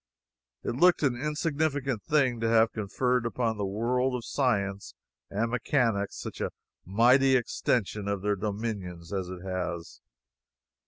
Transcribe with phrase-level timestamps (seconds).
[0.63, 4.95] It looked an insignificant thing to have conferred upon the world of science
[5.29, 6.49] and mechanics such a
[6.83, 10.01] mighty extension of their dominions as it has.